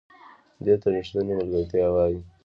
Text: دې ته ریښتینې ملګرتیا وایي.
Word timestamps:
دې 0.63 0.73
ته 0.81 0.87
ریښتینې 0.93 1.33
ملګرتیا 1.39 1.87
وایي. 1.93 2.17